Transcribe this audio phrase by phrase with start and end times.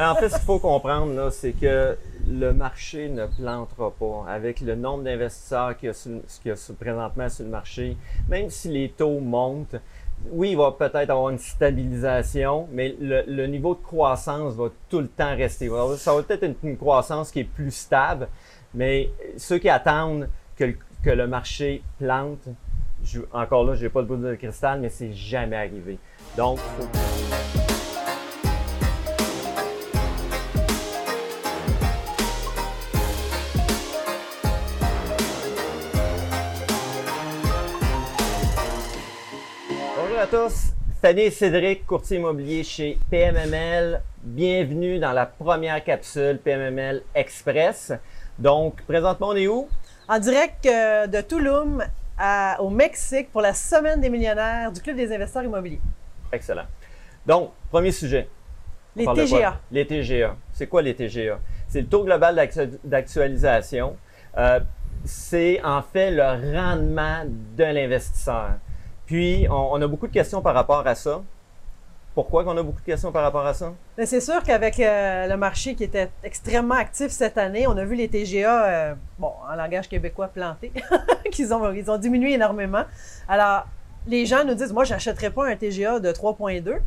[0.00, 1.96] En fait, ce qu'il faut comprendre, c'est que
[2.28, 4.24] le marché ne plantera pas.
[4.28, 5.92] Avec le nombre d'investisseurs qu'il y
[6.42, 7.96] qu'il y a présentement sur le marché,
[8.28, 9.76] même si les taux montent,
[10.30, 15.00] oui, il va peut-être avoir une stabilisation, mais le, le niveau de croissance va tout
[15.00, 15.68] le temps rester.
[15.98, 18.28] Ça va peut-être être une, croissance qui est plus stable,
[18.72, 22.48] mais ceux qui attendent que le, que le marché plante,
[23.04, 25.98] je- encore là, je n'ai pas de boule de cristal, mais c'est jamais arrivé.
[26.36, 26.58] Donc,
[40.34, 44.00] tous, Fanny et Cédric, courtier immobilier chez PMML.
[44.20, 47.92] Bienvenue dans la première capsule PMML Express.
[48.36, 49.68] Donc, présentement, on est où?
[50.08, 51.84] En direct euh, de Tulum
[52.18, 55.80] à- au Mexique pour la semaine des millionnaires du Club des investisseurs immobiliers.
[56.32, 56.66] Excellent.
[57.24, 58.28] Donc, premier sujet.
[58.96, 59.24] On Les?
[59.26, 59.60] TGA.
[59.70, 60.34] Les TGA.
[60.52, 61.38] C'est quoi les TGA?
[61.68, 63.96] C'est le taux global d'actu- d'actualisation.
[64.36, 64.58] Euh,
[65.04, 66.24] c'est en fait le
[66.58, 68.54] rendement de l'investisseur.
[69.06, 71.22] Puis, on, on a beaucoup de questions par rapport à ça.
[72.14, 73.72] Pourquoi qu'on a beaucoup de questions par rapport à ça?
[73.98, 77.84] Mais c'est sûr qu'avec euh, le marché qui était extrêmement actif cette année, on a
[77.84, 80.70] vu les TGA, euh, bon, en langage québécois, plantés,
[81.32, 82.84] qu'ils ont, ils ont diminué énormément.
[83.28, 83.66] Alors,
[84.06, 86.78] les gens nous disent, moi, j'achèterais pas un TGA de 3,2.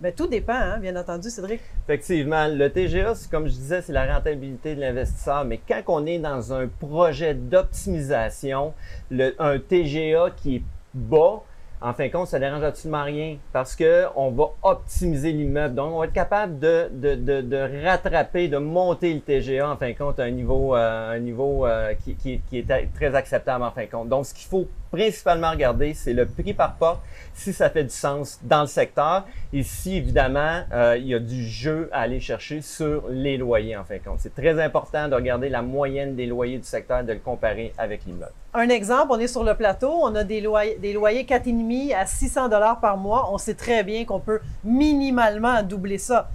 [0.00, 1.60] Mais tout dépend, hein, bien entendu, Cédric.
[1.88, 5.44] Effectivement, le TGA, c'est comme je disais, c'est la rentabilité de l'investisseur.
[5.46, 8.74] Mais quand on est dans un projet d'optimisation,
[9.10, 11.42] un TGA qui est bas,
[11.80, 15.74] en fin de compte, ça dérange absolument rien parce que on va optimiser l'immeuble.
[15.74, 19.76] Donc, on va être capable de, de, de, de rattraper, de monter le TGA en
[19.76, 23.14] fin de compte à un niveau, euh, un niveau euh, qui, qui, qui est très
[23.14, 24.08] acceptable en fin de compte.
[24.08, 24.66] Donc, ce qu'il faut
[24.96, 27.00] principalement regarder, c'est le prix par porte,
[27.34, 31.18] si ça fait du sens dans le secteur et si évidemment euh, il y a
[31.18, 34.18] du jeu à aller chercher sur les loyers en fin de compte.
[34.20, 37.72] C'est très important de regarder la moyenne des loyers du secteur et de le comparer
[37.76, 38.32] avec l'immeuble.
[38.54, 42.06] Un exemple, on est sur le plateau, on a des loyers, des loyers 4,5 à
[42.06, 43.28] 600 dollars par mois.
[43.30, 46.30] On sait très bien qu'on peut minimalement doubler ça,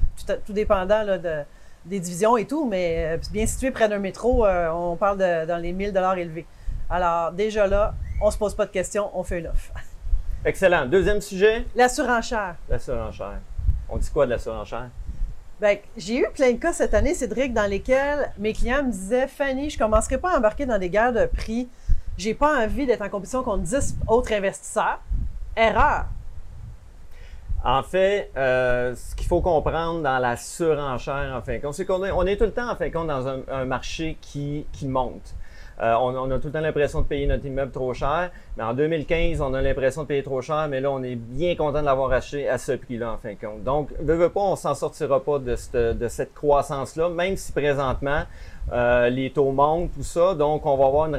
[0.45, 1.41] tout, dépendant de-
[1.85, 5.47] des divisions et tout, mais euh, bien situé près d'un métro, euh, on parle de,
[5.47, 6.45] dans les 1000 dollars élevés.
[6.91, 9.71] Alors déjà là, on se pose pas de questions, on fait une offre.
[10.43, 10.85] Excellent.
[10.85, 12.55] Deuxième sujet, La surenchère.
[12.69, 13.39] la surenchère.
[13.89, 14.89] On dit quoi de la surenchère?
[15.59, 19.27] Ben, j'ai eu plein de cas cette année, Cédric, dans lesquels mes clients me disaient
[19.27, 21.69] Fanny, je ne commencerai pas à embarquer dans des guerres de prix.
[22.17, 24.99] J'ai pas envie d'être en compétition contre 10 autres investisseurs.
[25.55, 26.05] Erreur.
[27.63, 31.85] En fait, euh, ce qu'il faut comprendre dans la surenchère, en fin de compte, c'est
[31.85, 34.17] qu'on est, on est tout le temps, en fin de compte, dans un, un marché
[34.19, 35.35] qui, qui monte.
[35.79, 38.73] Euh, on, a tout le temps l'impression de payer notre immeuble trop cher, mais en
[38.73, 41.85] 2015, on a l'impression de payer trop cher, mais là, on est bien content de
[41.85, 43.63] l'avoir acheté à ce prix-là, en fin de compte.
[43.63, 47.51] Donc, veux, veux pas, on s'en sortira pas de cette, de cette croissance-là, même si
[47.51, 48.23] présentement,
[48.71, 50.35] euh, les taux montent, tout ça.
[50.35, 51.09] Donc, on va voir,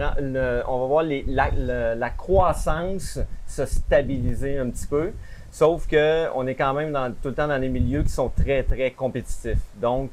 [1.07, 5.13] la, croissance se stabiliser un petit peu.
[5.51, 8.63] Sauf que on est quand même tout le temps dans des milieux qui sont très,
[8.63, 9.61] très compétitifs.
[9.81, 10.11] Donc,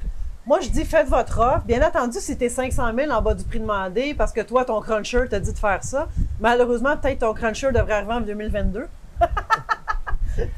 [0.49, 1.63] Moi, je dis faites votre offre.
[1.65, 4.65] Bien entendu, si tu es 500 000 en bas du prix demandé parce que toi,
[4.65, 6.07] ton cruncher t'a dit de faire ça,
[6.39, 8.87] malheureusement, peut-être ton cruncher devrait arriver en 2022.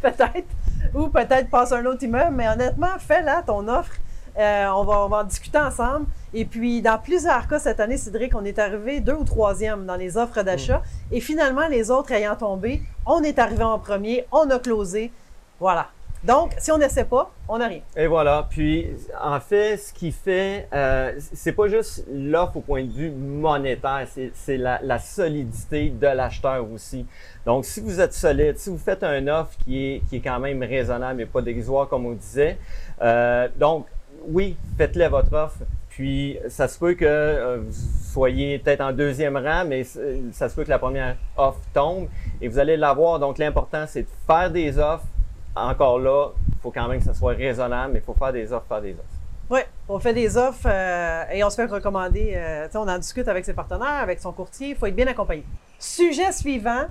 [0.01, 0.47] peut-être.
[0.93, 2.33] Ou peut-être passe un autre immeuble.
[2.33, 3.91] Mais honnêtement, fais-la ton offre.
[4.39, 6.05] Euh, on, va, on va en discuter ensemble.
[6.33, 9.97] Et puis, dans plusieurs cas cette année, Cédric, on est arrivé deux ou troisième dans
[9.97, 10.81] les offres d'achat.
[11.11, 15.11] Et finalement, les autres ayant tombé, on est arrivé en premier, on a closé.
[15.59, 15.89] Voilà.
[16.23, 17.81] Donc, si on n'essaie pas, on n'a rien.
[17.95, 18.45] et voilà.
[18.47, 18.87] Puis,
[19.19, 24.05] en fait, ce qui fait, euh, c'est pas juste l'offre au point de vue monétaire,
[24.35, 27.07] c'est, la, la solidité de l'acheteur aussi.
[27.43, 30.39] Donc, si vous êtes solide, si vous faites un offre qui est, qui est quand
[30.39, 32.59] même raisonnable et pas dérisoire, comme on disait,
[33.01, 33.87] euh, donc,
[34.27, 35.57] oui, faites-le votre offre.
[35.89, 37.73] Puis, ça se peut que euh, vous
[38.13, 42.07] soyez peut-être en deuxième rang, mais ça se peut que la première offre tombe
[42.39, 43.19] et vous allez l'avoir.
[43.19, 45.05] Donc, l'important, c'est de faire des offres.
[45.55, 48.51] Encore là, il faut quand même que ça soit raisonnable, mais il faut faire des
[48.53, 49.21] offres, faire des offres.
[49.49, 52.33] Oui, on fait des offres euh, et on se fait recommander.
[52.35, 54.69] euh, on en discute avec ses partenaires, avec son courtier.
[54.69, 55.43] Il faut être bien accompagné.
[55.77, 56.85] Sujet suivant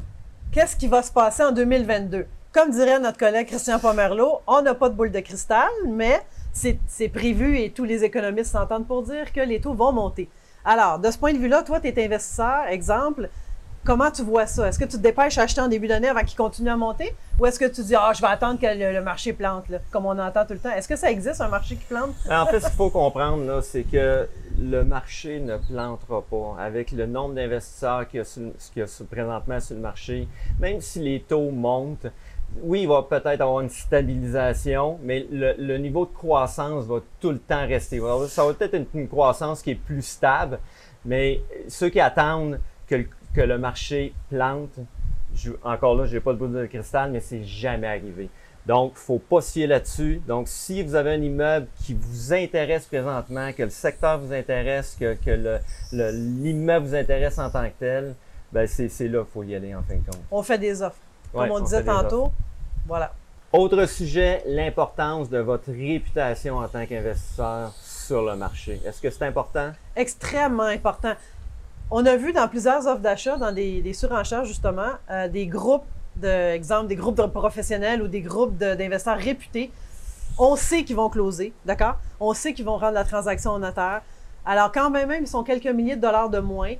[0.53, 4.75] qu'est-ce qui va se passer en 2022 Comme dirait notre collègue Christian Pomerleau, on n'a
[4.75, 6.21] pas de boule de cristal, mais
[6.53, 10.29] c'est prévu et tous les économistes s'entendent pour dire que les taux vont monter.
[10.65, 13.31] Alors, de ce point de vue-là, toi, tu es investisseur, exemple.
[13.83, 14.69] Comment tu vois ça?
[14.69, 17.15] Est-ce que tu te dépêches à acheter en début d'année avant qu'il continue à monter?
[17.39, 20.19] Ou est-ce que tu dis, ah, je vais attendre que le, marché plante, comme on
[20.19, 20.71] entend tout le temps?
[20.71, 22.11] Est-ce que ça existe, un marché qui plante?
[22.31, 24.29] En fait, ce qu'il faut comprendre, c'est que
[24.61, 26.57] le marché ne plantera pas.
[26.63, 30.29] Avec le nombre d'investisseurs qu'il y a, présentement sur le marché,
[30.59, 32.07] même si les taux montent,
[32.63, 37.31] oui, il va peut-être avoir une stabilisation, mais le, le niveau de croissance va tout
[37.31, 38.01] le temps rester.
[38.29, 40.59] Ça va peut-être être une, une croissance qui est plus stable,
[41.05, 44.79] mais ceux qui attendent que, le- que le marché plante,
[45.35, 48.29] je- encore là, je n'ai pas de boule de cristal, mais c'est jamais arrivé.
[48.67, 50.21] Donc, il ne faut pas se fier là-dessus.
[50.29, 54.97] Donc, si vous avez un immeuble qui vous intéresse présentement, que le secteur vous intéresse,
[55.01, 55.59] que, que le-
[55.93, 58.15] le- l'immeuble vous intéresse en tant que tel,
[58.53, 60.21] ben c'est c'est là qu'il faut y aller en fin de compte.
[60.31, 60.99] On fait des offres.
[61.33, 62.03] Comme on, disait offres.
[62.03, 62.33] tantôt,
[62.87, 63.13] voilà.
[63.53, 68.81] Autre sujet, l'importance de votre réputation en tant qu'investisseur sur le marché.
[68.85, 69.73] Est-ce que c'est important?
[69.97, 71.15] extrêmement important.
[71.91, 75.85] On a vu dans plusieurs offres d'achat, dans des, des surenchères justement, euh, des groupes,
[76.17, 79.71] de, exemple, des groupes de professionnels ou des groupes de- d'investisseurs réputés.
[80.39, 81.97] On sait qu'ils vont closer, d'accord?
[82.21, 84.03] On sait qu'ils vont rendre la transaction au notaire.
[84.47, 86.75] Alors, quand même, même, ils sont quelques milliers de dollars de moins.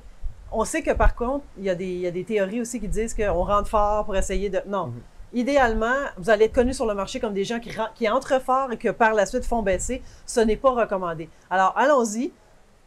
[0.51, 2.79] On sait que par contre, il y a des, il y a des théories aussi
[2.79, 4.61] qui disent qu'on rentre fort pour essayer de.
[4.67, 4.87] Non.
[4.87, 4.93] Mhm.
[5.33, 8.71] Idéalement, vous allez être connus sur le marché comme des gens qui, qui entrent fort
[8.71, 10.01] et que par la suite font baisser.
[10.25, 11.29] Ce n'est pas recommandé.
[11.49, 12.31] Alors, allons-y.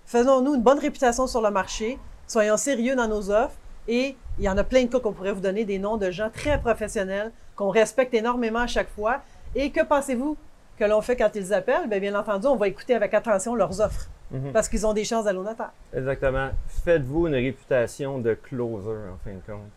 [0.07, 1.99] Faisons-nous une bonne réputation sur le marché.
[2.27, 3.57] Soyons sérieux dans nos offres.
[3.87, 6.11] Et il y en a plein de cas qu'on pourrait vous donner des noms de
[6.11, 9.21] gens très professionnels qu'on respecte énormément à chaque fois.
[9.55, 10.37] Et que pensez-vous
[10.79, 11.89] que l'on fait quand ils appellent?
[11.89, 14.53] Bien, bien entendu, on va écouter avec attention leurs offres Mhm.
[14.53, 15.71] parce qu'ils ont des chances d'aller au notaire.
[15.95, 16.49] Exactement.
[16.67, 19.69] Faites-vous une réputation de closer, en fin de compte.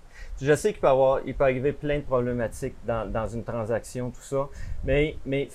[0.41, 4.09] Je sais qu'il peut, avoir, il peut arriver plein de problématiques dans, dans une transaction,
[4.09, 4.47] tout ça,
[4.83, 5.49] mais, mais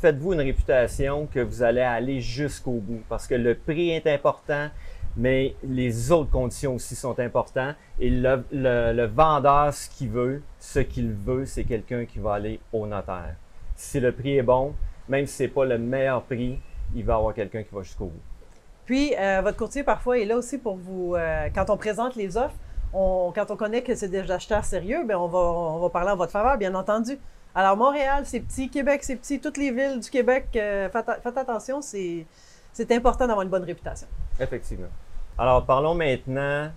[0.00, 4.68] faites-vous une réputation que vous allez aller jusqu'au bout, parce que le prix est important,
[5.16, 7.76] mais les autres conditions aussi sont importantes.
[8.00, 12.86] Et le, vendeur, ce qu'il veut, ce qu'il veut, c'est quelqu'un qui va aller au
[12.86, 13.34] notaire.
[13.76, 14.74] Si le prix est bon,
[15.08, 16.58] même si c'est pas le meilleur prix,
[16.94, 18.20] il va avoir quelqu'un qui va jusqu'au bout.
[18.84, 21.14] Puis, euh, votre courtier, parfois, est là aussi pour vous.
[21.14, 22.56] euh, quand on présente les offres,
[22.92, 26.16] quand on connaît que c'est des acheteurs sérieux, bien, on, va, on va parler en
[26.16, 27.18] votre faveur, bien entendu.
[27.54, 28.68] Alors, Montréal, c'est petit.
[28.68, 29.40] Québec, c'est petit.
[29.40, 32.26] Toutes les villes du Québec, euh, faites, faites attention, c'est
[32.72, 34.06] c'est important d'avoir une bonne réputation.
[34.40, 34.88] Effectivement.
[35.38, 36.70] Alors, parlons maintenant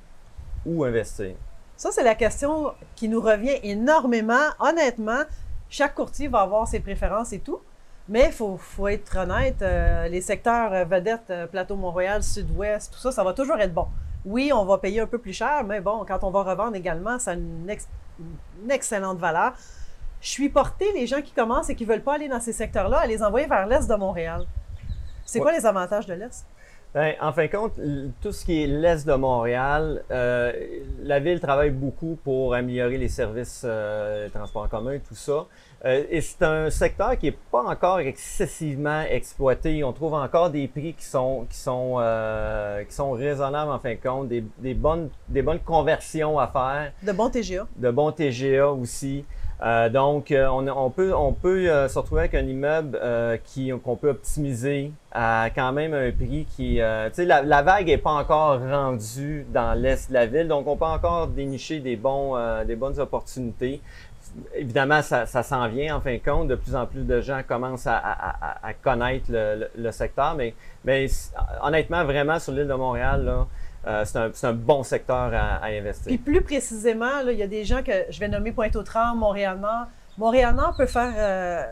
[0.65, 1.35] où investir.
[1.77, 4.47] Ça, c'est la question qui nous revient énormément.
[4.59, 5.23] Honnêtement,
[5.69, 7.59] chaque courtier va avoir ses préférences et tout.
[8.07, 12.93] Mais il faut, faut être honnête, euh, les secteurs euh, vedettes, euh, Plateau Montréal, Sud-Ouest,
[12.93, 13.87] tout ça, ça va toujours être bon.
[14.23, 17.17] Oui, on va payer un peu plus cher, mais bon, quand on va revendre également,
[17.17, 17.87] ça a une, ex-
[18.63, 19.53] une excellente valeur.
[20.21, 22.53] Je suis porté les gens qui commencent et qui ne veulent pas aller dans ces
[22.53, 24.45] secteurs-là, à les envoyer vers l'Est de Montréal.
[25.25, 26.45] C'est quoi les avantages de l'Est?
[26.93, 27.73] Ben, en fin de compte,
[28.21, 30.53] tout ce qui est l'Est de Montréal, euh,
[31.03, 35.45] la ville travaille beaucoup pour améliorer les services, euh, transports en commun, tout ça.
[35.83, 39.83] Euh, et c'est un secteur qui n'est pas encore excessivement exploité.
[39.83, 43.91] On trouve encore des prix qui sont, qui sont, euh, qui sont raisonnables en fin
[43.91, 46.93] de compte, des, des bonnes, des bonnes conversions à faire.
[47.03, 47.67] De bons TGA.
[47.75, 49.25] de bons TGA aussi.
[49.63, 53.37] Euh, donc, euh, on, on peut, on peut euh, se retrouver avec un immeuble euh,
[53.43, 56.81] qui, qu'on peut optimiser à quand même un prix qui...
[56.81, 60.47] euh, tu sais, la, la vague n'est pas encore rendue dans l'est de la ville,
[60.49, 63.79] donc on peut encore dénicher des, bons, euh, des bonnes opportunités.
[64.53, 66.49] Évidemment, ça, ça s'en vient en fin de compte.
[66.49, 70.35] De plus en plus de gens commencent à, à- à- connaître le, le- le secteur,
[70.35, 70.53] mais,
[70.83, 71.05] mais
[71.63, 73.47] honnêtement, vraiment, sur l'île de Montréal, là,
[73.87, 76.07] euh, c'est, un, bon secteur à, investir.
[76.07, 79.87] Puis plus précisément, il y a des gens que je vais nommer Pointe-aux-Trembles, Montréal-Nord.
[80.17, 81.63] Montréal-Nord peut faire euh,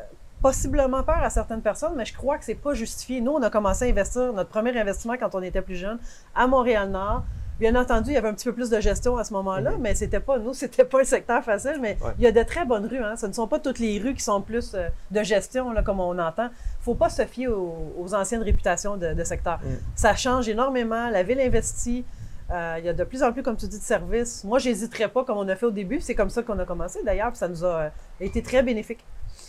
[0.42, 3.21] possiblement peur à certaines personnes, mais je crois que c'est pas justifié.
[3.21, 5.97] Nous, on a commencé à investir, notre premier investissement quand on était plus jeune,
[6.35, 7.23] à Montréal-Nord.
[7.64, 9.78] Bien entendu, il y avait un petit peu plus de gestion à ce moment-là, Mhm.
[9.80, 12.12] mais c'était pas, nous, c'était pas un secteur facile, mais Ouais.
[12.18, 13.02] il y a de très bonnes rues.
[13.02, 13.16] Hein.
[13.16, 16.02] Ce ne sont pas toutes les rues qui sont plus euh, de gestion, là, comme
[16.02, 16.50] on entend.
[16.82, 19.60] faut pas se fier aux, aux anciennes réputations de, de secteur.
[19.64, 19.68] Mm.
[19.96, 21.10] Ça change énormément.
[21.10, 22.04] La ville investit.
[22.52, 24.44] Euh, il y a de plus en plus, comme tu dis, de services.
[24.44, 26.02] Moi, j'hésiterais pas comme on a fait au début.
[26.02, 27.90] C'est comme ça qu'on a commencé d'ailleurs, ça nous a euh,
[28.20, 29.00] été très bénéfique.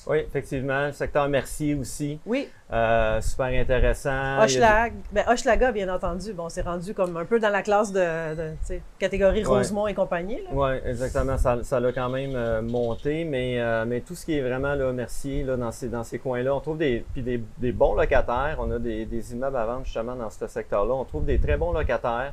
[0.06, 0.86] Oui, effectivement.
[0.86, 4.42] Le secteur Mercier aussi, Oui, euh, super intéressant.
[4.42, 4.92] Hochelag.
[5.12, 6.32] Ben, Hochelaga, bien entendu.
[6.32, 8.54] Bon, c'est rendu comme un peu dans la classe de,
[8.98, 9.58] catégorie Ouais.
[9.58, 10.40] Rosemont et compagnie.
[10.52, 11.36] Oui, exactement.
[11.38, 14.74] Ça, ça l'a quand même euh, monté, mais, euh, mais tout ce qui est vraiment
[14.74, 17.94] là, Mercier, là, dans ces, dans ces coins-là, on trouve des, puis des, des bons
[17.94, 18.56] locataires.
[18.58, 20.94] On a des, des immeubles à vendre justement dans ce secteur-là.
[20.94, 22.32] On trouve des très bons locataires.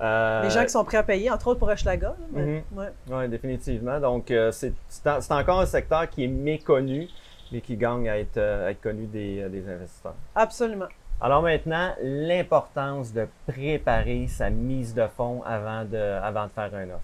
[0.00, 2.14] Euh, Les gens qui sont prêts à payer, entre autres pour Hochelaga.
[2.32, 2.42] mais-
[2.72, 2.78] Mhm.
[2.78, 2.88] ouais.
[3.10, 4.00] Oui, définitivement.
[4.00, 7.08] Donc, euh, c'est c'est en- c'est encore un secteur qui est méconnu,
[7.52, 10.14] mais qui gagne à être, euh, à être connu des, euh, des investisseurs.
[10.34, 10.86] Absolument.
[11.20, 16.84] Alors maintenant, l'importance de préparer sa mise de fonds avant de, avant de faire un
[16.84, 17.00] offre.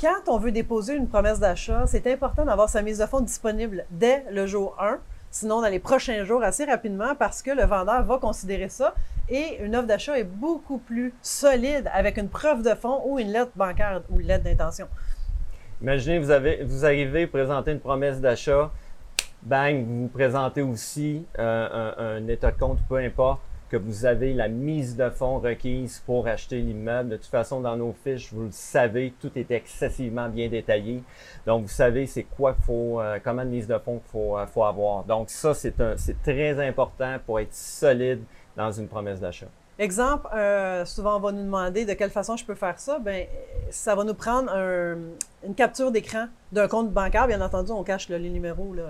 [0.00, 3.84] Quand on veut déposer une promesse d'achat, c'est important d'avoir sa mise de fonds disponible
[3.90, 4.98] dès le jour 1,
[5.30, 8.94] sinon dans les prochains jours assez rapidement parce que le vendeur va considérer ça
[9.30, 13.32] et une offre d'achat est beaucoup plus solide avec une preuve de fonds ou une
[13.32, 14.88] lettre bancaire ou une lettre d'intention.
[15.80, 18.72] Imaginez, vous, avez, vous arrivez, présenter une promesse d'achat,
[19.42, 24.48] bang, vous présentez aussi euh, un, état de compte, peu importe, que vous avez la
[24.48, 27.10] mise de fonds requise pour acheter l'immeuble.
[27.10, 31.02] De toute façon, dans nos fiches, vous le savez, tout est excessivement bien détaillé.
[31.46, 34.46] Donc, vous savez c'est quoi faut, euh, comment de mise de fonds qu'il faut, euh,
[34.46, 35.04] faut avoir.
[35.04, 35.76] Donc, ça, c'est
[36.24, 38.22] très important pour être solide
[38.58, 39.46] dans une promesse d'achat.
[39.78, 42.98] Exemple, euh, souvent on va nous demander de quelle façon je peux faire ça.
[42.98, 43.26] Ben,
[43.70, 44.52] ça va nous prendre
[45.44, 47.28] une capture d'écran d'un compte bancaire.
[47.28, 48.82] Bien entendu, on cache les numéros là,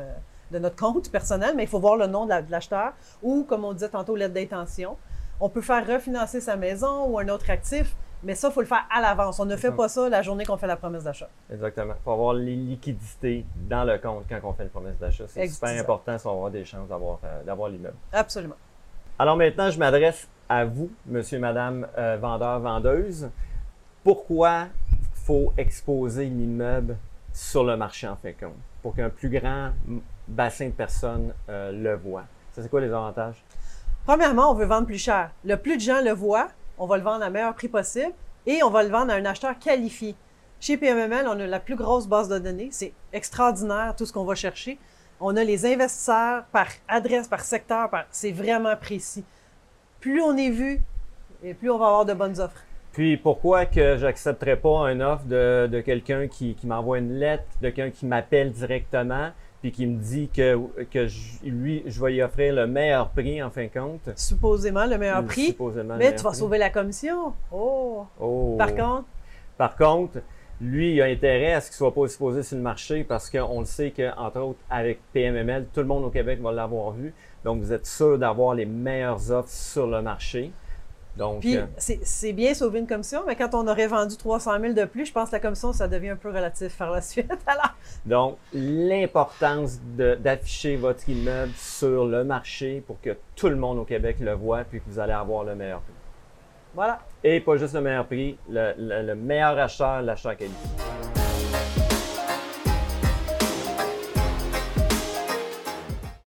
[0.51, 3.75] de notre compte personnel, mais il faut voir le nom de l'acheteur ou, comme on
[3.75, 4.97] disait tantôt, l'aide d'intention.
[5.41, 8.67] On peut faire refinancer sa maison ou un autre actif, mais ça, il faut le
[8.67, 9.39] faire à l'avance.
[9.39, 11.29] On ne fait pas ça la journée qu'on fait la promesse d'achat.
[11.53, 11.95] Exactement.
[12.01, 15.25] Il faut avoir les liquidités dans le compte quand on fait une promesse d'achat.
[15.29, 17.97] C'est super important si on va avoir des chances euh, d'avoir l'immeuble.
[18.11, 18.57] Absolument.
[19.21, 23.29] Alors maintenant, je m'adresse à vous, monsieur, madame, euh, vendeur, vendeuse.
[24.05, 24.69] Pourquoi
[25.13, 26.97] faut exposer l'immeuble
[27.33, 28.55] sur le marché en fait compte?
[28.81, 29.73] Pour qu'un plus grand
[30.29, 32.27] bassin de personnes euh, le voient.
[32.53, 33.43] Ça, c'est quoi les avantages?
[34.07, 35.33] Premièrement, on veut vendre plus cher.
[35.45, 36.49] Le plus de gens le voient,
[36.79, 38.13] on va le vendre à meilleur prix possible
[38.47, 40.15] et on va le vendre à un acheteur qualifié.
[40.61, 42.69] Chez PMML, on a la plus grosse base de données.
[42.71, 44.79] C'est extraordinaire tout ce qu'on va chercher.
[45.21, 49.25] On a les investisseurs par adresse, par secteur, c'est vraiment précis.
[50.01, 50.81] Plus on est vu,
[51.43, 52.65] et plus on va avoir de bonnes offres.
[52.93, 57.71] Puis pourquoi que j'accepterais pas une offre de, quelqu'un qui, qui m'envoie une lettre, de
[57.71, 61.07] quelqu'un qui m'appelle directement, puis qui me dit que, que
[61.45, 64.11] lui, je vais lui offrir le meilleur prix en fin de compte?
[64.17, 65.47] Supposément le meilleur prix.
[65.47, 67.35] Supposément mais tu vas sauver la commission.
[67.53, 68.07] Oh.
[68.21, 68.55] oh.
[68.57, 69.05] Par contre?
[69.57, 70.19] Par contre,
[70.61, 73.31] lui, il a intérêt à ce qu'il ne soit pas exposé sur le marché parce
[73.31, 77.15] qu'on le sait qu'entre autres, avec PMML, tout le monde au Québec va l'avoir vu.
[77.45, 80.53] Donc, vous êtes sûr d'avoir les meilleures offres sur le marché.
[81.41, 84.85] Puis, euh, c'est bien sauver une commission, mais quand on aurait vendu 300 000 de
[84.85, 87.31] plus, je pense que la commission, ça devient un peu relatif par la suite.
[87.47, 87.75] Alors...
[88.07, 94.19] Donc, l'importance d'afficher votre immeuble sur le marché pour que tout le monde au Québec
[94.21, 95.93] le voit, puis que vous allez avoir le meilleur prix.
[96.75, 97.01] Voilà.
[97.25, 101.08] Et pas juste le meilleur prix, le, le meilleur acheteur, l'acheteur qualité.